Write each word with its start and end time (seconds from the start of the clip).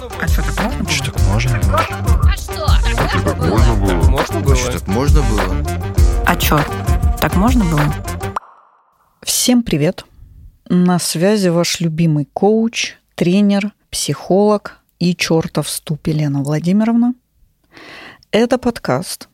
А 0.00 0.28
что, 0.28 0.42
так 0.42 0.60
можно? 0.62 0.88
Что 0.88 1.10
так 1.10 1.22
можно 1.26 1.58
было? 1.58 2.20
А 2.24 2.36
что? 2.36 2.64
А 2.66 3.08
что, 3.08 3.24
так 3.24 3.36
можно 3.38 3.74
было? 3.74 4.02
Можно 4.08 4.40
было? 4.40 4.54
Что 4.54 4.72
так 4.78 4.86
можно 4.86 5.22
было? 5.22 5.66
А 6.24 6.38
что, 6.38 6.64
так 7.20 7.34
можно 7.34 7.64
было? 7.64 7.94
Всем 9.24 9.64
привет! 9.64 10.04
На 10.68 11.00
связи 11.00 11.48
ваш 11.48 11.80
любимый 11.80 12.28
коуч, 12.32 12.94
тренер, 13.16 13.72
психолог 13.90 14.78
и 15.00 15.16
чертов 15.16 15.68
ступи 15.68 16.12
Лена 16.12 16.44
Владимировна. 16.44 17.14
Это 18.30 18.56
подкаст, 18.58 19.28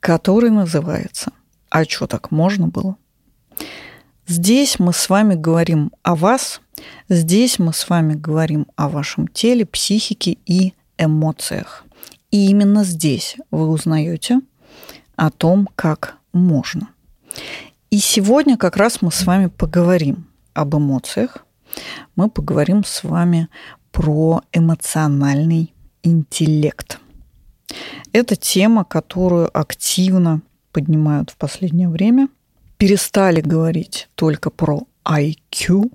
который 0.00 0.50
называется 0.50 1.30
«А 1.70 1.84
что 1.84 2.08
так 2.08 2.32
можно 2.32 2.66
было?». 2.66 2.96
Здесь 4.28 4.78
мы 4.78 4.92
с 4.92 5.08
вами 5.08 5.36
говорим 5.36 5.90
о 6.02 6.14
вас, 6.14 6.60
здесь 7.08 7.58
мы 7.58 7.72
с 7.72 7.88
вами 7.88 8.12
говорим 8.12 8.66
о 8.76 8.90
вашем 8.90 9.26
теле, 9.26 9.64
психике 9.64 10.36
и 10.44 10.74
эмоциях. 10.98 11.86
И 12.30 12.50
именно 12.50 12.84
здесь 12.84 13.38
вы 13.50 13.68
узнаете 13.68 14.40
о 15.16 15.30
том, 15.30 15.66
как 15.74 16.18
можно. 16.34 16.90
И 17.88 18.00
сегодня 18.00 18.58
как 18.58 18.76
раз 18.76 19.00
мы 19.00 19.10
с 19.12 19.24
вами 19.24 19.46
поговорим 19.46 20.26
об 20.52 20.76
эмоциях. 20.76 21.46
Мы 22.14 22.28
поговорим 22.28 22.84
с 22.84 23.04
вами 23.04 23.48
про 23.92 24.42
эмоциональный 24.52 25.72
интеллект. 26.02 27.00
Это 28.12 28.36
тема, 28.36 28.84
которую 28.84 29.48
активно 29.58 30.42
поднимают 30.70 31.30
в 31.30 31.38
последнее 31.38 31.88
время. 31.88 32.28
Перестали 32.78 33.40
говорить 33.40 34.08
только 34.14 34.50
про 34.50 34.82
IQ, 35.04 35.90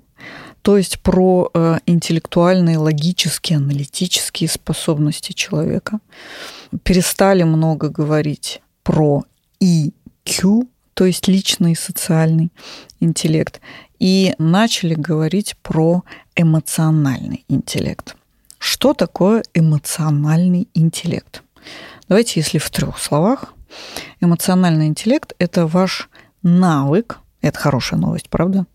то 0.60 0.76
есть 0.76 1.00
про 1.00 1.50
э, 1.52 1.78
интеллектуальные, 1.86 2.76
логические, 2.76 3.56
аналитические 3.56 4.50
способности 4.50 5.32
человека. 5.32 6.00
Перестали 6.82 7.42
много 7.42 7.88
говорить 7.88 8.60
про 8.82 9.24
EQ, 9.62 10.68
то 10.92 11.06
есть 11.06 11.26
личный 11.26 11.72
и 11.72 11.76
социальный 11.76 12.52
интеллект, 13.00 13.60
и 13.98 14.34
начали 14.38 14.94
говорить 14.94 15.56
про 15.62 16.02
эмоциональный 16.36 17.44
интеллект. 17.48 18.16
Что 18.58 18.92
такое 18.92 19.42
эмоциональный 19.54 20.68
интеллект? 20.74 21.42
Давайте, 22.08 22.40
если 22.40 22.58
в 22.58 22.68
трех 22.70 22.98
словах. 22.98 23.54
Эмоциональный 24.20 24.86
интеллект– 24.86 25.34
это 25.38 25.66
ваш 25.66 26.08
навык, 26.44 27.18
это 27.40 27.58
хорошая 27.58 27.98
новость, 27.98 28.28
правда? 28.30 28.66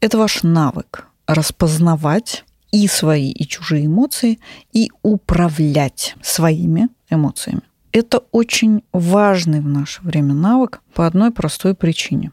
Это 0.00 0.16
ваш 0.18 0.44
навык 0.44 1.08
распознавать 1.26 2.44
и 2.70 2.86
свои, 2.86 3.30
и 3.30 3.46
чужие 3.46 3.86
эмоции, 3.86 4.38
и 4.72 4.90
управлять 5.02 6.14
своими 6.22 6.88
эмоциями. 7.10 7.62
Это 7.92 8.18
очень 8.30 8.82
важный 8.92 9.60
в 9.60 9.68
наше 9.68 10.02
время 10.02 10.34
навык 10.34 10.80
по 10.94 11.06
одной 11.06 11.32
простой 11.32 11.74
причине. 11.74 12.32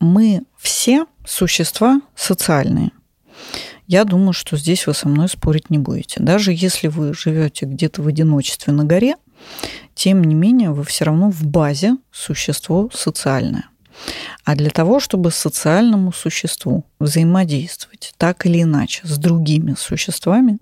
Мы 0.00 0.42
все 0.58 1.06
существа 1.24 2.00
социальные. 2.14 2.90
Я 3.86 4.04
думаю, 4.04 4.32
что 4.32 4.56
здесь 4.56 4.86
вы 4.86 4.94
со 4.94 5.08
мной 5.08 5.28
спорить 5.28 5.70
не 5.70 5.78
будете. 5.78 6.20
Даже 6.20 6.52
если 6.52 6.88
вы 6.88 7.14
живете 7.14 7.66
где-то 7.66 8.02
в 8.02 8.06
одиночестве 8.06 8.72
на 8.72 8.84
горе, 8.84 9.16
тем 9.94 10.22
не 10.22 10.34
менее 10.34 10.70
вы 10.70 10.84
все 10.84 11.04
равно 11.04 11.30
в 11.30 11.44
базе 11.44 11.96
существо 12.12 12.88
социальное. 12.92 13.68
А 14.44 14.54
для 14.54 14.70
того, 14.70 15.00
чтобы 15.00 15.30
социальному 15.30 16.12
существу 16.12 16.84
взаимодействовать 17.00 18.14
так 18.16 18.46
или 18.46 18.62
иначе 18.62 19.06
с 19.06 19.18
другими 19.18 19.74
существами, 19.76 20.58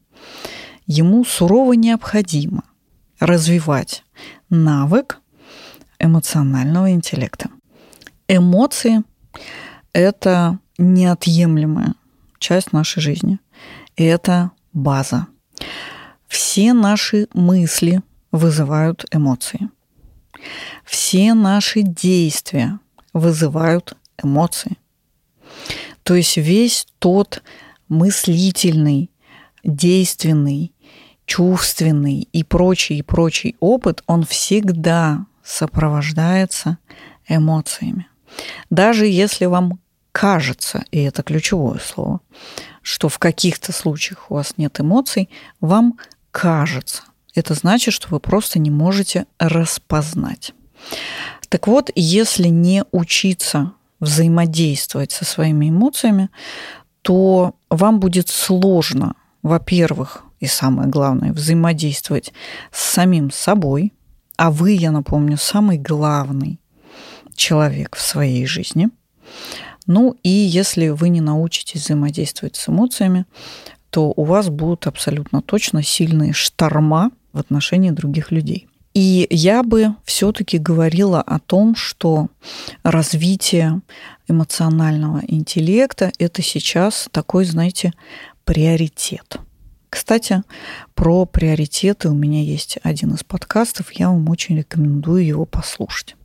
ему 0.86 1.24
сурово 1.24 1.74
необходимо 1.74 2.64
развивать 3.20 4.04
навык 4.48 5.20
эмоционального 5.98 6.90
интеллекта. 6.90 7.50
Эмоции– 8.28 9.02
это 9.92 10.58
неотъемлемая 10.78 11.94
часть 12.38 12.72
нашей 12.72 13.00
жизни. 13.00 13.38
Это 13.96 14.50
база. 14.72 15.26
Все 16.28 16.72
наши 16.72 17.28
мысли 17.32 18.02
вызывают 18.36 19.04
эмоции. 19.12 19.70
Все 20.84 21.34
наши 21.34 21.82
действия 21.82 22.78
вызывают 23.12 23.96
эмоции. 24.22 24.76
То 26.02 26.14
есть 26.14 26.36
весь 26.36 26.86
тот 26.98 27.42
мыслительный, 27.88 29.10
действенный, 29.64 30.72
чувственный 31.24 32.28
и 32.32 32.44
прочий, 32.44 32.98
и 32.98 33.02
прочий 33.02 33.56
опыт, 33.60 34.02
он 34.06 34.24
всегда 34.24 35.26
сопровождается 35.42 36.78
эмоциями. 37.28 38.08
Даже 38.70 39.06
если 39.06 39.46
вам 39.46 39.80
кажется, 40.12 40.84
и 40.90 41.02
это 41.02 41.22
ключевое 41.22 41.78
слово, 41.78 42.20
что 42.82 43.08
в 43.08 43.18
каких-то 43.18 43.72
случаях 43.72 44.30
у 44.30 44.34
вас 44.34 44.54
нет 44.56 44.80
эмоций, 44.80 45.28
вам 45.60 45.98
кажется. 46.30 47.02
Это 47.36 47.54
значит, 47.54 47.94
что 47.94 48.08
вы 48.08 48.18
просто 48.18 48.58
не 48.58 48.70
можете 48.70 49.26
распознать. 49.38 50.52
Так 51.48 51.68
вот, 51.68 51.90
если 51.94 52.48
не 52.48 52.84
учиться 52.92 53.72
взаимодействовать 54.00 55.12
со 55.12 55.24
своими 55.24 55.68
эмоциями, 55.68 56.30
то 57.02 57.54
вам 57.70 58.00
будет 58.00 58.28
сложно, 58.28 59.14
во-первых, 59.42 60.24
и 60.40 60.46
самое 60.46 60.88
главное, 60.88 61.32
взаимодействовать 61.32 62.32
с 62.72 62.82
самим 62.82 63.30
собой, 63.30 63.92
а 64.36 64.50
вы, 64.50 64.72
я 64.72 64.90
напомню, 64.90 65.36
самый 65.36 65.78
главный 65.78 66.58
человек 67.34 67.96
в 67.96 68.00
своей 68.00 68.46
жизни. 68.46 68.88
Ну 69.86 70.16
и 70.22 70.30
если 70.30 70.88
вы 70.88 71.10
не 71.10 71.20
научитесь 71.20 71.82
взаимодействовать 71.82 72.56
с 72.56 72.68
эмоциями, 72.68 73.26
то 73.90 74.12
у 74.16 74.24
вас 74.24 74.48
будут 74.48 74.86
абсолютно 74.86 75.42
точно 75.42 75.82
сильные 75.82 76.32
шторма 76.32 77.12
в 77.36 77.38
отношении 77.38 77.90
других 77.90 78.32
людей. 78.32 78.66
И 78.94 79.26
я 79.30 79.62
бы 79.62 79.94
все-таки 80.04 80.56
говорила 80.56 81.20
о 81.20 81.38
том, 81.38 81.76
что 81.76 82.28
развитие 82.82 83.82
эмоционального 84.26 85.20
интеллекта– 85.28 86.12
это 86.18 86.40
сейчас 86.40 87.08
такой, 87.12 87.44
знаете, 87.44 87.92
приоритет. 88.44 89.38
Кстати, 89.90 90.42
про 90.94 91.26
приоритеты 91.26 92.08
у 92.08 92.14
меня 92.14 92.42
есть 92.42 92.78
один 92.82 93.14
из 93.14 93.22
подкастов, 93.22 93.92
я 93.92 94.08
вам 94.08 94.28
очень 94.30 94.56
рекомендую 94.56 95.26
его 95.26 95.44
послушать. 95.44 96.16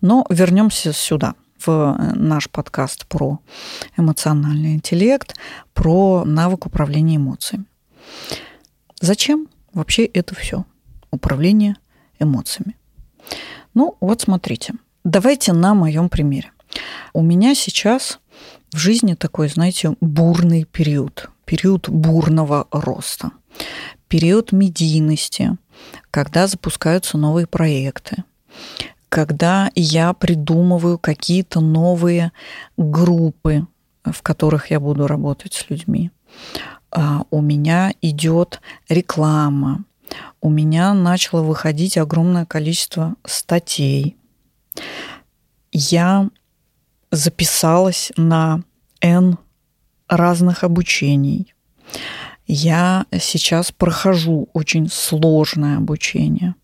Но 0.00 0.24
вернемся 0.30 0.94
сюда, 0.94 1.34
в 1.66 1.96
наш 2.14 2.48
подкаст 2.48 3.06
про 3.06 3.40
эмоциональный 3.98 4.72
интеллект, 4.72 5.36
про 5.74 6.24
навык 6.24 6.64
управления 6.64 7.16
эмоциями. 7.16 7.66
Зачем 9.02 9.48
вообще 9.72 10.04
это 10.04 10.34
все? 10.34 10.64
Управление 11.10 11.76
эмоциями. 12.18 12.76
Ну, 13.74 13.96
вот 14.00 14.20
смотрите. 14.20 14.74
Давайте 15.04 15.52
на 15.52 15.74
моем 15.74 16.08
примере. 16.08 16.52
У 17.12 17.22
меня 17.22 17.54
сейчас 17.54 18.20
в 18.72 18.76
жизни 18.76 19.14
такой, 19.14 19.48
знаете, 19.48 19.96
бурный 20.00 20.64
период, 20.64 21.30
период 21.44 21.88
бурного 21.88 22.68
роста, 22.70 23.30
период 24.08 24.52
медийности, 24.52 25.56
когда 26.10 26.46
запускаются 26.46 27.18
новые 27.18 27.46
проекты, 27.46 28.24
когда 29.08 29.70
я 29.74 30.12
придумываю 30.12 30.98
какие-то 30.98 31.60
новые 31.60 32.32
группы, 32.76 33.66
в 34.04 34.22
которых 34.22 34.70
я 34.70 34.78
буду 34.78 35.06
работать 35.06 35.54
с 35.54 35.68
людьми. 35.68 36.10
А, 36.90 37.22
у 37.30 37.40
меня 37.40 37.92
идет 38.02 38.60
реклама, 38.88 39.84
у 40.40 40.50
меня 40.50 40.94
начало 40.94 41.42
выходить 41.42 41.96
огромное 41.96 42.46
количество 42.46 43.14
статей. 43.24 44.16
Я 45.72 46.28
записалась 47.10 48.12
на 48.16 48.62
N 49.00 49.38
разных 50.08 50.64
обучений. 50.64 51.54
Я 52.46 53.06
сейчас 53.20 53.70
прохожу 53.70 54.48
очень 54.52 54.88
сложное 54.90 55.76
обучение. 55.76 56.56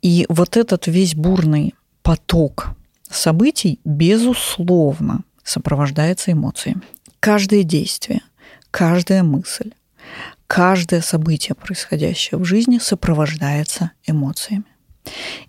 И 0.00 0.24
вот 0.28 0.56
этот 0.56 0.86
весь 0.86 1.14
бурный 1.14 1.74
поток 2.02 2.70
событий, 3.10 3.80
безусловно, 3.84 5.24
сопровождается 5.42 6.32
эмоциями. 6.32 6.82
Каждое 7.20 7.64
действие, 7.64 8.22
каждая 8.70 9.22
мысль, 9.22 9.72
каждое 10.46 11.00
событие, 11.00 11.54
происходящее 11.54 12.38
в 12.38 12.44
жизни, 12.44 12.78
сопровождается 12.78 13.92
эмоциями. 14.06 14.64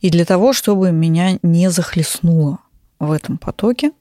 И 0.02 0.10
для 0.10 0.26
того, 0.26 0.54
чтобы 0.54 0.92
меня 0.92 1.40
не 1.42 1.70
захлестнуло 1.70 2.60
в 3.00 3.12
этом 3.12 3.38
потоке, 3.38 3.92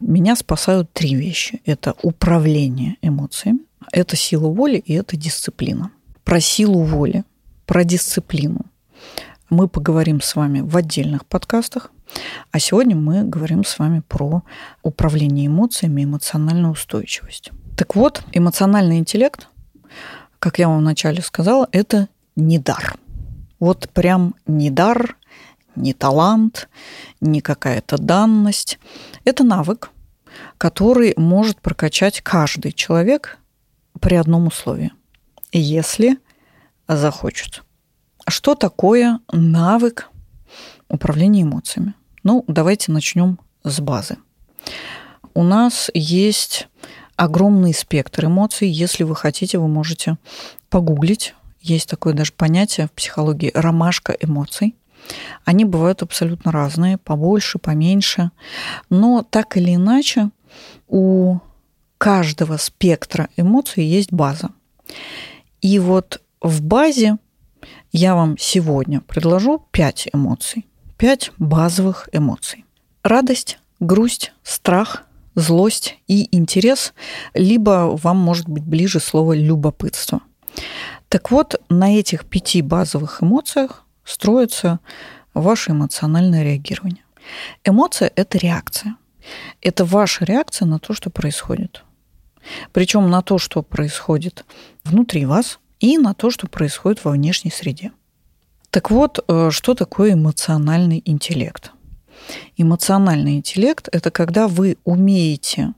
меня 0.00 0.36
спасают 0.36 0.92
три 0.92 1.14
вещи. 1.14 1.60
Это 1.64 1.94
управление 2.02 2.96
эмоциями, 3.02 3.60
это 3.92 4.16
сила 4.16 4.48
воли 4.48 4.78
и 4.78 4.92
это 4.94 5.16
дисциплина. 5.16 5.90
про 6.24 6.40
силу 6.40 6.84
воли, 6.84 7.24
про 7.66 7.84
дисциплину. 7.84 8.66
Мы 9.50 9.68
поговорим 9.68 10.20
с 10.20 10.36
вами 10.36 10.60
в 10.60 10.76
отдельных 10.76 11.26
подкастах, 11.26 11.90
а 12.50 12.58
сегодня 12.58 12.96
мы 12.96 13.24
говорим 13.24 13.64
с 13.64 13.78
вами 13.78 14.02
про 14.06 14.42
управление 14.82 15.46
эмоциями, 15.46 16.04
эмоциональную 16.04 16.72
устойчивость. 16.72 17.50
Так 17.76 17.96
вот, 17.96 18.22
эмоциональный 18.32 18.98
интеллект, 18.98 19.48
как 20.38 20.58
я 20.58 20.68
вам 20.68 20.78
вначале 20.78 21.22
сказала, 21.22 21.68
это 21.72 22.08
не 22.36 22.58
дар. 22.58 22.96
Вот 23.58 23.88
прям 23.90 24.34
не 24.46 24.70
дар, 24.70 25.16
не 25.76 25.94
талант, 25.94 26.68
не 27.20 27.40
какая-то 27.40 27.96
данность. 27.98 28.78
Это 29.24 29.44
навык, 29.44 29.90
который 30.58 31.14
может 31.16 31.60
прокачать 31.60 32.20
каждый 32.20 32.72
человек 32.72 33.38
при 34.00 34.16
одном 34.16 34.48
условии. 34.48 34.92
Если 35.52 36.18
захочет. 36.88 37.62
Что 38.28 38.54
такое 38.54 39.20
навык 39.32 40.10
управления 40.88 41.42
эмоциями? 41.42 41.94
Ну, 42.22 42.44
давайте 42.46 42.92
начнем 42.92 43.38
с 43.64 43.80
базы. 43.80 44.18
У 45.34 45.42
нас 45.42 45.90
есть 45.94 46.68
огромный 47.16 47.74
спектр 47.74 48.26
эмоций. 48.26 48.68
Если 48.68 49.04
вы 49.04 49.14
хотите, 49.14 49.58
вы 49.58 49.68
можете 49.68 50.18
погуглить. 50.70 51.34
Есть 51.60 51.88
такое 51.88 52.14
даже 52.14 52.32
понятие 52.32 52.88
в 52.88 52.92
психологии 52.92 53.52
ромашка 53.54 54.16
эмоций. 54.20 54.74
Они 55.44 55.64
бывают 55.64 56.02
абсолютно 56.02 56.52
разные, 56.52 56.98
побольше, 56.98 57.58
поменьше. 57.58 58.30
Но 58.90 59.24
так 59.28 59.56
или 59.56 59.74
иначе, 59.74 60.30
у 60.88 61.38
каждого 61.98 62.56
спектра 62.56 63.28
эмоций 63.36 63.84
есть 63.84 64.12
база. 64.12 64.50
И 65.60 65.78
вот 65.78 66.20
в 66.40 66.62
базе 66.62 67.18
я 67.92 68.14
вам 68.14 68.36
сегодня 68.38 69.00
предложу 69.00 69.64
пять 69.70 70.08
эмоций, 70.12 70.66
пять 70.96 71.30
базовых 71.38 72.08
эмоций. 72.12 72.64
Радость, 73.02 73.58
грусть, 73.80 74.32
страх, 74.42 75.04
злость 75.34 75.98
и 76.06 76.28
интерес, 76.36 76.94
либо 77.34 77.96
вам 78.02 78.18
может 78.18 78.48
быть 78.48 78.64
ближе 78.64 79.00
слово 79.00 79.34
любопытство. 79.34 80.20
Так 81.08 81.30
вот, 81.30 81.60
на 81.68 81.98
этих 81.98 82.24
пяти 82.24 82.62
базовых 82.62 83.22
эмоциях 83.22 83.84
строится 84.04 84.80
ваше 85.34 85.72
эмоциональное 85.72 86.42
реагирование. 86.42 87.04
Эмоция– 87.64 88.10
это 88.16 88.38
реакция. 88.38 88.96
Это 89.60 89.84
ваша 89.84 90.24
реакция 90.24 90.66
на 90.66 90.78
то, 90.78 90.94
что 90.94 91.10
происходит. 91.10 91.84
Причем 92.72 93.08
на 93.08 93.22
то, 93.22 93.38
что 93.38 93.62
происходит 93.62 94.44
внутри 94.84 95.26
вас, 95.26 95.60
и 95.82 95.98
на 95.98 96.14
то, 96.14 96.30
что 96.30 96.46
происходит 96.46 97.04
во 97.04 97.10
внешней 97.10 97.50
среде. 97.50 97.92
Так 98.70 98.90
вот, 98.90 99.18
э, 99.26 99.50
что 99.50 99.74
такое 99.74 100.14
эмоциональный 100.14 101.02
интеллект? 101.04 101.72
Эмоциональный 102.56 103.36
интеллект– 103.36 103.88
это 103.92 104.10
когда 104.10 104.48
вы 104.48 104.78
умеете 104.84 105.74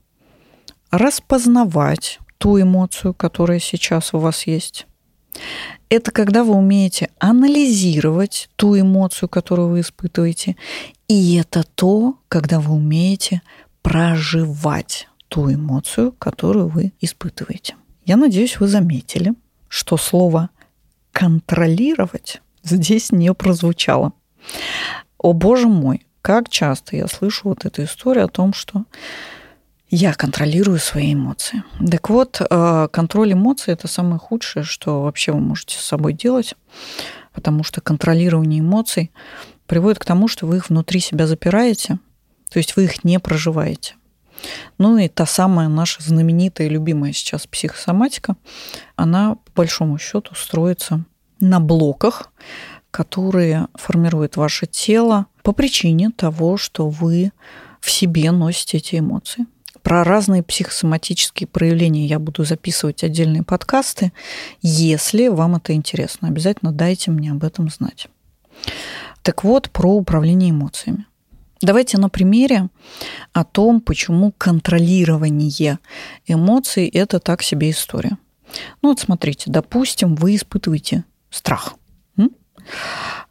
распознавать 0.91 2.19
ту 2.37 2.61
эмоцию, 2.61 3.13
которая 3.13 3.59
сейчас 3.59 4.13
у 4.13 4.19
вас 4.19 4.47
есть. 4.47 4.87
Это 5.89 6.11
когда 6.11 6.43
вы 6.43 6.55
умеете 6.55 7.09
анализировать 7.19 8.49
ту 8.55 8.79
эмоцию, 8.79 9.29
которую 9.29 9.69
вы 9.69 9.81
испытываете. 9.81 10.55
И 11.07 11.35
это 11.35 11.63
то, 11.63 12.17
когда 12.27 12.59
вы 12.59 12.75
умеете 12.75 13.41
проживать 13.81 15.07
ту 15.27 15.53
эмоцию, 15.53 16.11
которую 16.13 16.67
вы 16.67 16.93
испытываете. 17.01 17.75
Я 18.05 18.17
надеюсь, 18.17 18.59
вы 18.59 18.67
заметили, 18.67 19.33
что 19.67 19.97
слово 19.97 20.49
«контролировать» 21.11 22.41
здесь 22.63 23.11
не 23.11 23.33
прозвучало. 23.33 24.13
О 25.17 25.33
боже 25.33 25.67
мой, 25.67 26.04
как 26.25 26.49
часто 26.49 26.95
я 26.95 27.07
слышу 27.07 27.49
вот 27.49 27.65
эту 27.65 27.83
историю 27.83 28.25
о 28.25 28.27
том, 28.27 28.51
что 28.51 28.85
я 29.91 30.11
контролирую 30.15 30.79
свои 30.79 31.13
эмоции. 31.13 31.63
Так 31.91 32.09
вот, 32.09 32.41
э, 32.41 32.87
контроль 32.91 33.33
эмоций– 33.33 33.73
это 33.75 33.87
самое 33.87 34.17
худшее, 34.17 34.63
что 34.63 35.03
вообще 35.03 35.33
вы 35.33 35.39
можете 35.39 35.77
с 35.77 35.81
собой 35.81 36.13
делать, 36.13 36.55
потому 37.31 37.63
что 37.63 37.79
контролирование 37.79 38.61
эмоций 38.61 39.11
приводит 39.67 39.99
к 39.99 40.05
тому, 40.05 40.27
что 40.27 40.47
вы 40.47 40.57
их 40.57 40.69
внутри 40.69 40.99
себя 40.99 41.27
запираете, 41.27 41.99
то 42.51 42.57
есть 42.57 42.75
вы 42.75 42.85
их 42.85 43.03
не 43.03 43.19
проживаете. 43.19 43.93
Ну 44.79 44.97
и 44.97 45.07
та 45.07 45.27
самая 45.27 45.67
наша 45.67 46.01
знаменитая 46.01 46.69
любимая 46.69 47.13
сейчас 47.13 47.45
психосоматика, 47.45 48.35
она 48.95 49.35
по 49.35 49.51
большому 49.57 49.99
счету 49.99 50.33
строится 50.33 51.05
на 51.39 51.59
блоках, 51.59 52.31
которые 52.89 53.67
формируют 53.75 54.37
ваше 54.37 54.65
тело 54.65 55.27
по 55.45 55.53
причине 55.53 56.09
того, 56.09 56.57
что 56.57 56.89
вы 56.89 57.31
в 57.79 57.91
себе 57.91 58.31
носите 58.31 58.77
эти 58.77 58.97
эмоции. 58.97 59.45
Про 59.83 60.03
разные 60.03 60.41
психосоматические 60.41 61.45
проявления 61.45 62.07
я 62.07 62.17
буду 62.17 62.43
записывать 62.43 63.03
отдельные 63.03 63.43
подкасты. 63.43 64.11
Если 64.63 65.27
вам 65.27 65.57
это 65.57 65.73
интересно, 65.73 66.29
обязательно 66.29 66.71
дайте 66.71 67.11
мне 67.11 67.31
об 67.31 67.43
этом 67.43 67.69
знать. 67.69 68.07
Так 69.21 69.43
вот, 69.43 69.69
про 69.69 69.93
управление 69.93 70.49
эмоциями. 70.49 71.05
Давайте 71.61 71.99
на 71.99 72.09
примере 72.09 72.69
о 73.31 73.43
том, 73.43 73.81
почему 73.81 74.33
контролирование 74.35 75.77
эмоций– 76.25 76.87
это 76.93 77.19
так 77.19 77.43
себе 77.43 77.69
история. 77.69 78.17
Ну 78.81 78.89
вот 78.89 78.99
смотрите, 78.99 79.51
допустим, 79.51 80.15
вы 80.15 80.37
испытываете 80.37 81.03
страх. 81.29 81.75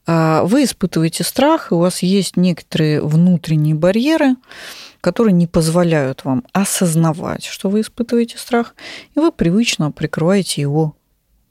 А, 0.07 0.43
вы 0.45 0.65
испытываете 0.65 1.25
страх, 1.25 1.71
и 1.71 1.75
у 1.75 1.79
вас 1.79 2.03
есть 2.03 2.37
некоторые 2.37 3.01
внутренние 3.01 3.75
барьеры, 3.75 4.37
которые 5.01 5.33
не 5.33 5.47
позволяют 5.47 6.25
вам 6.25 6.45
осознавать, 6.53 7.45
что 7.45 7.69
вы 7.69 7.83
испытываете 7.83 8.39
страх, 8.39 8.75
и 9.15 9.21
вы 9.21 9.33
привычно 9.33 9.91
прикрываете 9.91 10.61
его 10.61 10.97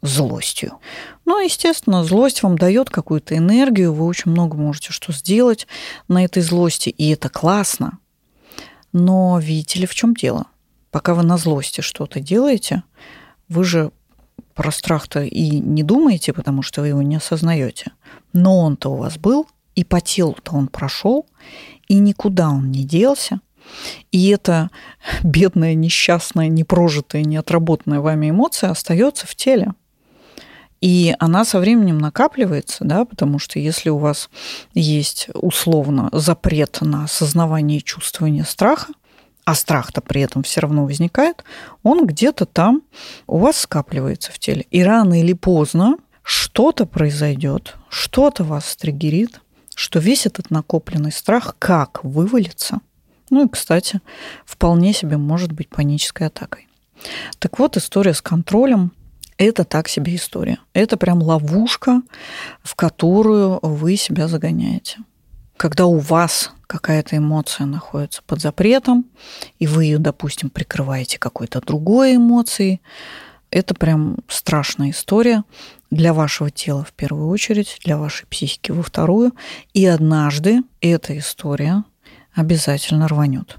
злостью. 0.01 0.79
Ну, 1.25 1.39
естественно, 1.39 2.03
злость 2.03 2.43
вам 2.43 2.57
дает 2.57 2.89
какую-то 2.89 3.37
энергию, 3.37 3.93
вы 3.93 4.05
очень 4.05 4.31
много 4.31 4.57
можете 4.57 4.91
что 4.91 5.13
сделать 5.13 5.65
на 6.07 6.25
этой 6.25 6.43
злости, 6.43 6.89
и 6.89 7.09
это 7.11 7.29
классно. 7.29 7.99
Но 8.91 9.39
видите 9.39 9.79
ли, 9.79 9.87
в 9.87 9.95
чем 9.95 10.13
дело? 10.13 10.45
Пока 10.91 11.15
вы 11.15 11.23
на 11.23 11.37
злости 11.37 11.81
что-то 11.81 12.19
делаете, 12.19 12.83
вы 13.47 13.63
же 13.63 13.91
про 14.53 14.71
страх-то 14.71 15.23
и 15.23 15.59
не 15.59 15.83
думаете, 15.83 16.33
потому 16.33 16.61
что 16.61 16.81
вы 16.81 16.89
его 16.89 17.01
не 17.01 17.15
осознаете. 17.15 17.91
Но 18.33 18.59
он-то 18.59 18.89
у 18.89 18.97
вас 18.97 19.17
был, 19.17 19.47
и 19.75 19.83
по 19.83 20.01
телу-то 20.01 20.53
он 20.53 20.67
прошел, 20.67 21.25
и 21.87 21.95
никуда 21.95 22.49
он 22.49 22.71
не 22.71 22.83
делся. 22.83 23.39
И 24.11 24.29
эта 24.29 24.69
бедная, 25.23 25.73
несчастная, 25.73 26.47
непрожитая, 26.47 27.23
неотработанная 27.23 28.01
вами 28.01 28.29
эмоция 28.29 28.69
остается 28.69 29.25
в 29.25 29.35
теле. 29.35 29.73
И 30.81 31.15
она 31.19 31.45
со 31.45 31.59
временем 31.59 31.97
накапливается, 31.97 32.83
да, 32.83 33.05
потому 33.05 33.39
что 33.39 33.57
если 33.57 33.89
у 33.89 33.97
вас 33.97 34.29
есть 34.73 35.29
условно 35.33 36.09
запрет 36.11 36.79
на 36.81 37.05
осознавание 37.05 37.77
и 37.77 37.83
чувствование 37.83 38.43
страха, 38.43 38.87
а 39.45 39.55
страх-то 39.55 40.01
при 40.01 40.21
этом 40.21 40.43
все 40.43 40.61
равно 40.61 40.85
возникает, 40.85 41.43
он 41.83 42.05
где-то 42.05 42.45
там 42.45 42.83
у 43.27 43.37
вас 43.37 43.57
скапливается 43.57 44.31
в 44.31 44.39
теле. 44.39 44.65
И 44.71 44.83
рано 44.83 45.19
или 45.19 45.33
поздно 45.33 45.97
что-то 46.23 46.85
произойдет, 46.85 47.75
что-то 47.89 48.43
вас 48.43 48.75
триггерит, 48.75 49.41
что 49.75 49.99
весь 49.99 50.25
этот 50.25 50.49
накопленный 50.49 51.11
страх 51.11 51.55
как 51.59 52.03
вывалится. 52.03 52.79
Ну 53.29 53.45
и, 53.45 53.49
кстати, 53.49 53.99
вполне 54.45 54.93
себе 54.93 55.17
может 55.17 55.51
быть 55.51 55.69
панической 55.69 56.27
атакой. 56.27 56.67
Так 57.39 57.59
вот, 57.59 57.75
история 57.75 58.13
с 58.13 58.21
контролем– 58.21 58.91
это 59.37 59.65
так 59.65 59.89
себе 59.89 60.15
история. 60.15 60.59
Это 60.73 60.95
прям 60.95 61.21
ловушка, 61.21 62.01
в 62.61 62.75
которую 62.75 63.59
вы 63.61 63.97
себя 63.97 64.27
загоняете. 64.27 64.99
Когда 65.57 65.85
у 65.85 65.97
вас 65.97 66.51
какая-то 66.67 67.17
эмоция 67.17 67.65
находится 67.65 68.21
под 68.25 68.41
запретом, 68.41 69.05
и 69.59 69.67
вы 69.67 69.85
ее, 69.85 69.97
допустим, 69.99 70.49
прикрываете 70.49 71.19
какой-то 71.19 71.61
другой 71.61 72.15
эмоцией, 72.15 72.81
это 73.51 73.75
прям 73.75 74.17
страшная 74.27 74.89
история 74.89 75.43
для 75.91 76.13
вашего 76.13 76.49
тела 76.49 76.83
в 76.83 76.91
первую 76.93 77.27
очередь, 77.29 77.77
для 77.83 77.97
вашей 77.97 78.25
психики 78.25 78.71
во 78.71 78.81
вторую. 78.81 79.33
И 79.73 79.85
однажды 79.85 80.63
эта 80.81 81.17
история 81.17 81.83
обязательно 82.33 83.07
рванет. 83.07 83.57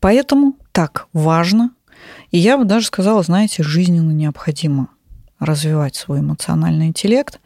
Поэтому 0.00 0.56
так 0.72 1.08
важно 1.12 1.70
и 2.30 2.38
я 2.38 2.56
бы 2.56 2.64
даже 2.64 2.86
сказала, 2.86 3.22
знаете, 3.22 3.62
жизненно 3.62 4.10
необходимо 4.10 4.88
развивать 5.38 5.96
свой 5.96 6.20
эмоциональный 6.20 6.86
интеллект, 6.86 7.40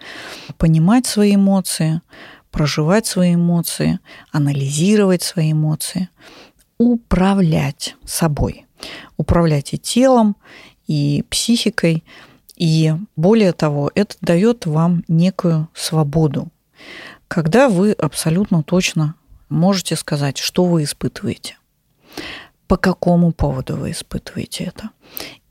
понимать 0.58 1.06
свои 1.06 1.34
эмоции, 1.34 2.02
проживать 2.56 3.04
свои 3.04 3.34
эмоции, 3.34 4.00
анализировать 4.32 5.22
свои 5.22 5.52
эмоции, 5.52 6.08
управлять 6.78 7.96
собой, 8.06 8.64
управлять 9.18 9.74
и 9.74 9.78
телом, 9.78 10.36
и 10.86 11.22
психикой, 11.28 12.02
И 12.56 12.94
более 13.14 13.52
того, 13.52 13.90
это 13.94 14.16
дает 14.22 14.64
вам 14.64 15.04
некую 15.06 15.68
свободу, 15.74 16.48
когда 17.28 17.68
вы 17.68 17.92
абсолютно 17.92 18.62
точно 18.62 19.16
можете 19.50 19.94
сказать, 19.94 20.38
что 20.38 20.64
вы 20.64 20.84
испытываете, 20.84 21.58
по 22.68 22.78
какому 22.78 23.32
поводу 23.32 23.76
вы 23.76 23.90
испытываете 23.90 24.64
это. 24.64 24.88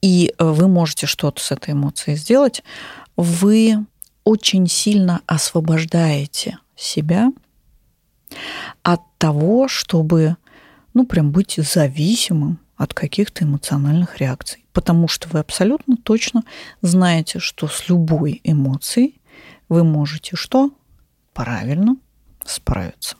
И 0.01 0.33
вы 0.39 0.67
можете 0.67 1.05
что-то 1.05 1.39
с 1.39 1.51
этой 1.51 1.75
эмоцией 1.75 2.17
сделать, 2.17 2.63
вы 3.15 3.85
очень 4.23 4.67
сильно 4.67 5.21
освобождаете 5.27 6.57
себя 6.75 7.31
от 8.83 9.01
того, 9.17 9.67
чтобы, 9.67 10.37
ну, 10.93 11.05
прям 11.05 11.31
быть 11.31 11.55
зависимым 11.57 12.59
от 12.75 12.93
каких-то 12.93 13.45
эмоциональных 13.45 14.17
реакций. 14.17 14.65
Потому 14.73 15.07
что 15.07 15.29
вы 15.29 15.39
абсолютно 15.39 15.95
точно 15.97 16.43
знаете, 16.81 17.39
что 17.39 17.67
с 17.67 17.87
любой 17.87 18.41
эмоцией 18.43 19.21
вы 19.69 19.83
можете 19.83 20.35
что? 20.35 20.71
Правильно 21.33 21.97
справиться. 22.45 23.15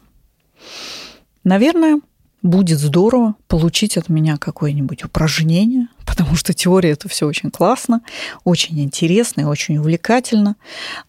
Наверное, 1.44 2.02
будет 2.42 2.80
здорово 2.80 3.36
получить 3.48 3.98
от 3.98 4.10
меня 4.10 4.38
какое-нибудь 4.38 5.06
упражнение, 5.06 5.88
потому 6.06 6.36
что 6.36 6.54
теория 6.54 6.92
это 6.92 7.10
все 7.10 7.28
очень 7.28 7.52
классно, 7.52 8.02
очень 8.44 8.80
интересно 8.82 9.42
и 9.42 9.46
очень 9.46 9.78
увлекательно. 9.78 10.56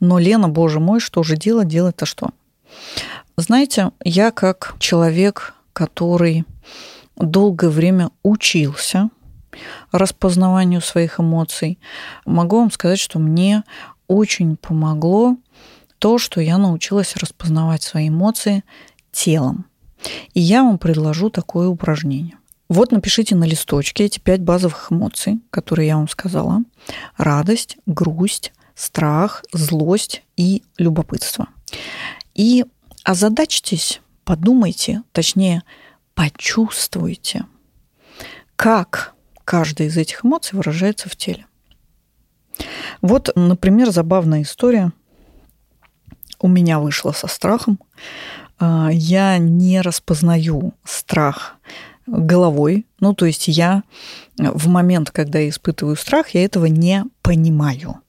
Но, 0.01 0.19
Лена, 0.19 0.49
боже 0.49 0.81
мой, 0.81 1.01
что 1.01 1.23
же 1.23 1.37
делать? 1.37 1.69
Делать-то 1.69 2.07
что? 2.07 2.31
Знаете, 3.37 3.91
я 4.03 4.31
как 4.31 4.75
человек, 4.79 5.55
который 5.73 6.45
долгое 7.17 7.69
время 7.69 8.11
учился 8.23 9.11
распознаванию 9.93 10.81
своих 10.81 11.21
эмоций, 11.21 11.79
могу 12.25 12.59
вам 12.59 12.71
сказать, 12.71 12.99
что 12.99 13.19
мне 13.19 13.63
очень 14.07 14.57
помогло 14.57 15.37
то, 15.99 16.19
что 16.19 16.41
я 16.41 16.59
научилась 16.59 17.17
распознавать 17.17 17.83
свои 17.83 18.09
эмоции 18.09 18.65
телом. 19.13 19.67
И 20.35 20.41
я 20.41 20.63
вам 20.63 20.79
предложу 20.79 21.31
такое 21.31 21.69
упражнение. 21.69 22.39
Вот 22.69 22.91
напишите 22.91 23.37
на 23.37 23.45
листочке 23.45 24.05
эти 24.05 24.19
пять 24.19 24.41
базовых 24.41 24.91
эмоций, 24.91 25.41
которые 25.51 25.89
я 25.89 25.97
вам 25.97 26.09
сказала. 26.09 26.63
Радость, 27.17 27.77
грусть, 27.87 28.53
страх, 28.75 29.45
злость 29.53 30.23
и 30.37 30.65
любопытство. 30.77 31.49
И 32.35 32.65
озадачьтесь, 33.05 34.01
подумайте, 34.25 35.03
точнее, 35.13 35.63
почувствуйте, 36.15 37.47
как 38.57 39.15
каждая 39.45 39.89
из 39.89 39.97
этих 39.97 40.25
эмоций 40.25 40.57
выражается 40.57 41.09
в 41.09 41.17
теле. 41.17 41.47
Вот, 43.01 43.31
например, 43.37 43.91
забавная 43.91 44.43
история 44.43 44.93
у 46.41 46.49
меня 46.49 46.81
вышла 46.81 47.13
со 47.13 47.29
страхом. 47.29 47.79
А, 48.59 48.89
я 48.91 49.39
не 49.39 49.81
распознаю 49.81 50.75
страх 50.85 51.57
головой. 52.07 52.87
Ну, 53.01 53.15
то 53.15 53.27
есть 53.27 53.49
я 53.49 53.83
в 54.39 54.69
момент, 54.69 55.11
когда 55.11 55.39
я 55.39 55.49
испытываю 55.49 55.97
страх, 55.97 56.31
я 56.31 56.45
этого 56.45 56.67
не 56.67 57.05
понимаю. 57.23 58.01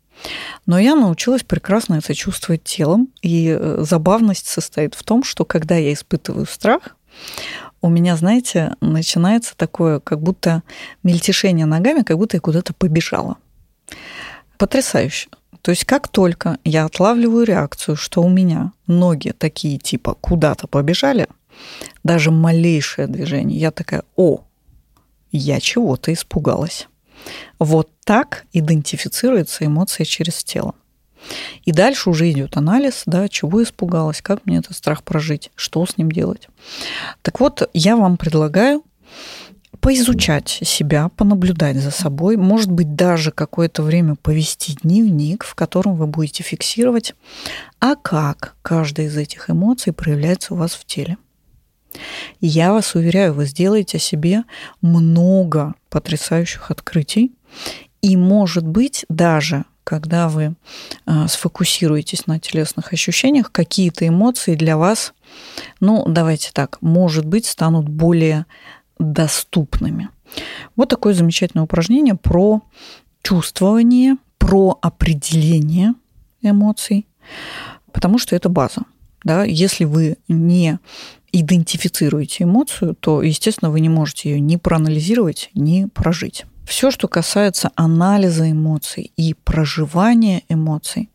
Но 0.65 0.79
я 0.79 0.95
научилась 0.95 1.43
прекрасно 1.43 1.95
это 1.95 2.13
чувствовать 2.13 2.63
телом. 2.63 3.09
И 3.21 3.55
э, 3.57 3.77
забавность 3.81 4.47
состоит 4.47 4.95
в 4.95 5.03
том, 5.03 5.23
что 5.23 5.45
когда 5.45 5.75
я 5.75 5.93
испытываю 5.93 6.45
страх, 6.45 6.95
у 7.81 7.89
меня, 7.89 8.15
знаете, 8.15 8.75
начинается 8.81 9.55
такое, 9.55 9.99
как 9.99 10.19
будто 10.19 10.63
мельтешение 11.03 11.65
ногами, 11.65 12.01
как 12.01 12.17
будто 12.17 12.37
я 12.37 12.41
куда-то 12.41 12.73
побежала. 12.73 13.37
Потрясающе. 14.57 15.29
То 15.61 15.71
есть 15.71 15.85
как 15.85 16.07
только 16.07 16.57
я 16.63 16.85
отлавливаю 16.85 17.45
реакцию, 17.45 17.95
что 17.95 18.23
у 18.23 18.29
меня 18.29 18.71
ноги 18.87 19.33
такие 19.37 19.77
типа 19.77 20.15
куда-то 20.15 20.67
побежали, 20.67 21.27
даже 22.03 22.31
малейшее 22.31 23.07
движение, 23.07 23.59
я 23.59 23.71
такая, 23.71 24.03
о, 24.15 24.41
я 25.31 25.59
чего-то 25.59 26.13
испугалась. 26.13 26.87
Вот 27.59 27.89
так 28.03 28.45
идентифицируется 28.53 29.65
эмоция 29.65 30.05
через 30.05 30.43
тело. 30.43 30.75
И 31.65 31.71
дальше 31.71 32.09
уже 32.09 32.29
идет 32.31 32.57
анализ, 32.57 33.03
да, 33.05 33.27
чего 33.27 33.61
испугалась, 33.63 34.21
как 34.21 34.45
мне 34.45 34.57
этот 34.57 34.75
страх 34.75 35.03
прожить, 35.03 35.51
что 35.55 35.85
с 35.85 35.97
ним 35.97 36.11
делать. 36.11 36.47
Так 37.21 37.39
вот, 37.39 37.69
я 37.73 37.97
вам 37.97 38.17
предлагаю 38.17 38.83
поизучать 39.81 40.59
себя, 40.63 41.09
понаблюдать 41.09 41.77
за 41.77 41.91
собой, 41.91 42.37
может 42.37 42.71
быть, 42.71 42.95
даже 42.95 43.31
какое-то 43.31 43.83
время 43.83 44.15
повести 44.15 44.75
дневник, 44.81 45.43
в 45.43 45.55
котором 45.55 45.95
вы 45.95 46.07
будете 46.07 46.43
фиксировать, 46.43 47.13
а 47.79 47.95
как 47.95 48.55
каждая 48.61 49.07
из 49.07 49.17
этих 49.17 49.49
эмоций 49.49 49.93
проявляется 49.93 50.53
у 50.53 50.57
вас 50.57 50.73
в 50.73 50.85
теле. 50.85 51.17
Я 52.41 52.73
вас 52.73 52.95
уверяю, 52.95 53.33
вы 53.33 53.45
сделаете 53.45 53.99
себе 53.99 54.43
много 54.81 55.73
потрясающих 55.89 56.71
открытий, 56.71 57.33
и, 58.01 58.15
может 58.15 58.65
быть, 58.65 59.05
даже 59.09 59.65
когда 59.83 60.27
вы 60.27 60.55
а, 61.05 61.29
сфокусируетесь 61.29 62.27
на 62.27 62.39
телесных 62.39 62.91
ощущениях, 62.91 63.53
какие-то 63.53 64.05
эмоции 64.05 64.55
для 64.55 64.75
вас, 64.75 65.13
ну, 65.79 66.05
давайте 66.07 66.51
так, 66.53 66.77
может 66.81 67.25
быть, 67.25 67.45
станут 67.45 67.87
более 67.87 68.45
доступными. 68.99 70.09
Вот 70.75 70.89
такое 70.89 71.13
замечательное 71.13 71.63
упражнение 71.63 72.15
про 72.15 72.61
чувствование, 73.21 74.17
про 74.37 74.77
определение 74.81 75.93
эмоций, 76.41 77.07
потому 77.93 78.17
что 78.19 78.35
это 78.35 78.49
база. 78.49 78.81
Да? 79.23 79.43
Если 79.43 79.85
вы 79.85 80.17
не 80.27 80.79
идентифицируете 81.31 82.46
эмоцию, 82.46 82.96
то, 82.96 83.22
естественно, 83.22 83.72
вы 83.72 83.79
не 83.79 83.89
можете 83.89 84.31
ее 84.31 84.39
ни 84.39 84.55
проанализировать, 84.55 85.50
ни 85.53 85.86
прожить. 85.86 86.46
Все, 86.67 86.91
что 86.91 87.07
касается 87.07 87.72
анализа 87.75 88.51
эмоций 88.51 89.13
и 89.15 89.34
проживания 89.34 90.43
эмоций, 90.50 91.10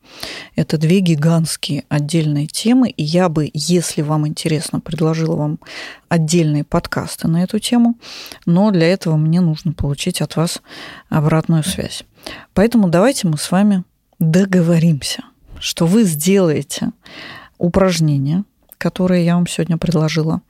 это 0.57 0.79
две 0.79 1.01
гигантские 1.01 1.85
отдельные 1.91 2.47
темы. 2.47 2.89
И 2.89 3.03
я 3.03 3.29
бы, 3.29 3.51
если 3.53 4.01
вам 4.01 4.27
интересно, 4.27 4.81
предложила 4.81 5.37
вам 5.37 5.59
отдельные 6.09 6.65
подкасты 6.65 7.29
на 7.29 7.43
эту 7.43 7.59
тему. 7.59 7.99
Но 8.47 8.71
для 8.71 8.87
этого 8.87 9.19
мне 9.19 9.43
нужно 9.43 9.75
получить 9.75 10.23
от 10.23 10.37
вас 10.37 10.63
обратную 11.11 11.65
связь. 11.65 12.05
Поэтому 12.55 12.89
давайте 12.89 13.29
мы 13.29 13.37
с 13.37 13.51
вами 13.51 13.85
договоримся, 14.19 15.23
что 15.61 15.85
вы 15.85 16.05
сделаете 16.05 16.93
упражнение, 17.59 18.45
которое 18.83 19.23
я 19.23 19.37
вам 19.37 19.47
сегодня 19.47 19.79
предложила. 19.79 20.43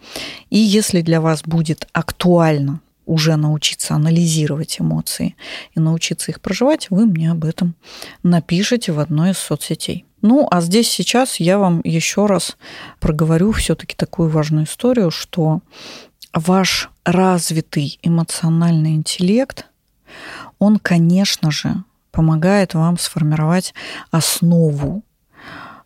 И 0.48 0.58
если 0.58 1.02
для 1.02 1.20
вас 1.20 1.42
будет 1.42 1.86
актуально 1.92 2.80
уже 3.04 3.36
научиться 3.36 3.94
анализировать 3.94 4.80
эмоции 4.80 5.36
и 5.74 5.80
научиться 5.80 6.30
их 6.30 6.40
проживать, 6.40 6.88
вы 6.88 7.04
мне 7.04 7.30
об 7.30 7.44
этом 7.44 7.74
напишите 8.22 8.92
в 8.92 9.00
одной 9.00 9.32
из 9.32 9.38
соцсетей. 9.38 10.06
Ну, 10.22 10.48
а 10.50 10.62
здесь 10.62 10.88
сейчас 10.88 11.40
я 11.40 11.58
вам 11.58 11.82
еще 11.84 12.24
раз 12.24 12.56
проговорю 13.00 13.52
все-таки 13.52 13.94
такую 13.94 14.30
важную 14.30 14.64
историю, 14.64 15.10
что 15.10 15.60
ваш 16.32 16.88
развитый 17.04 17.98
эмоциональный 18.02 18.94
интеллект, 18.94 19.66
он, 20.58 20.78
конечно 20.78 21.50
же, 21.50 21.84
помогает 22.12 22.72
вам 22.72 22.96
сформировать 22.98 23.74
основу 24.10 25.02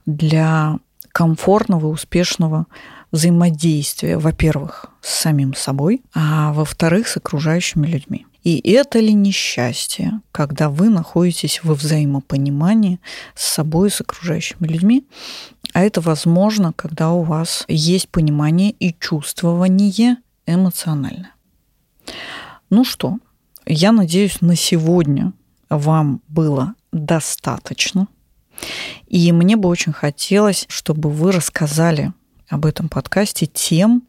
для 0.04 0.78
комфортного, 1.16 1.86
успешного 1.86 2.66
взаимодействия, 3.10 4.18
во-первых, 4.18 4.84
с 5.00 5.14
самим 5.14 5.54
собой, 5.54 6.02
а 6.12 6.52
во-вторых, 6.52 7.08
с 7.08 7.16
окружающими 7.16 7.86
людьми. 7.86 8.26
И 8.44 8.60
это 8.70 9.00
ли 9.00 9.14
несчастье, 9.14 10.20
когда 10.30 10.68
вы 10.68 10.90
находитесь 10.90 11.64
во 11.64 11.72
взаимопонимании 11.72 13.00
с 13.34 13.46
собой, 13.46 13.90
с 13.90 14.02
окружающими 14.02 14.66
людьми, 14.66 15.06
а 15.72 15.84
это 15.84 16.02
возможно, 16.02 16.74
когда 16.74 17.12
у 17.12 17.22
вас 17.22 17.64
есть 17.66 18.10
понимание 18.10 18.72
и 18.72 18.94
чувствование 19.00 20.18
эмоциональное. 20.44 21.34
Ну 22.68 22.84
что, 22.84 23.16
я 23.64 23.92
надеюсь, 23.92 24.42
на 24.42 24.54
сегодня 24.54 25.32
вам 25.70 26.20
было 26.28 26.74
достаточно. 26.92 28.06
И 29.06 29.30
мне 29.32 29.56
бы 29.56 29.68
очень 29.68 29.92
хотелось, 29.92 30.66
чтобы 30.68 31.10
вы 31.10 31.32
рассказали 31.32 32.12
об 32.48 32.66
этом 32.66 32.88
подкасте 32.88 33.46
тем, 33.46 34.02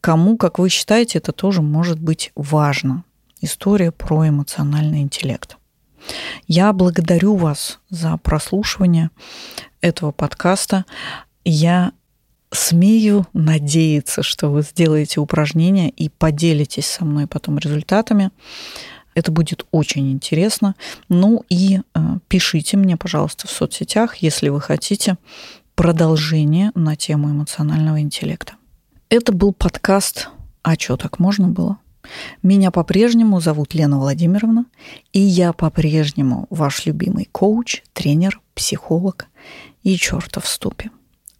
кому, 0.00 0.36
как 0.36 0.58
вы 0.58 0.68
считаете, 0.68 1.18
это 1.18 1.32
тоже 1.32 1.62
может 1.62 1.98
быть 1.98 2.32
важно. 2.34 3.04
История 3.40 3.90
про 3.90 4.28
эмоциональный 4.28 5.02
интеллект. 5.02 5.56
Я 6.46 6.72
благодарю 6.72 7.36
вас 7.36 7.80
за 7.88 8.16
прослушивание 8.16 9.10
этого 9.80 10.12
подкаста. 10.12 10.84
Я 11.44 11.92
смею 12.50 13.26
надеяться, 13.32 14.22
что 14.22 14.48
вы 14.48 14.62
сделаете 14.62 15.20
упражнения 15.20 15.88
и 15.90 16.08
поделитесь 16.08 16.86
со 16.86 17.04
мной 17.04 17.26
потом 17.26 17.58
результатами. 17.58 18.30
Это 19.14 19.30
будет 19.30 19.66
очень 19.70 20.10
интересно. 20.12 20.74
Ну 21.08 21.44
и 21.48 21.80
э, 21.94 22.00
пишите 22.28 22.76
мне, 22.76 22.96
пожалуйста, 22.96 23.46
в 23.46 23.50
соцсетях, 23.50 24.16
если 24.16 24.48
вы 24.48 24.60
хотите 24.60 25.16
продолжение 25.74 26.72
на 26.74 26.96
тему 26.96 27.30
эмоционального 27.30 28.00
интеллекта. 28.00 28.54
Это 29.08 29.32
был 29.32 29.52
подкаст 29.52 30.28
«А 30.62 30.74
что, 30.74 30.96
так 30.96 31.18
можно 31.18 31.48
было?» 31.48 31.78
Меня 32.42 32.70
по-прежнему 32.70 33.40
зовут 33.40 33.74
Лена 33.74 33.98
Владимировна, 33.98 34.66
и 35.12 35.20
я 35.20 35.52
по-прежнему 35.52 36.46
ваш 36.50 36.84
любимый 36.86 37.28
коуч, 37.30 37.82
тренер, 37.92 38.40
психолог 38.54 39.26
и 39.82 39.96
чертов 39.96 40.44
в 40.44 40.48
ступе. 40.48 40.90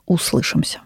Услышимся. 0.06 0.80